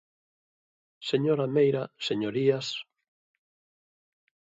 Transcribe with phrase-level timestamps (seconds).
[1.09, 2.67] Señora Meira, señorías.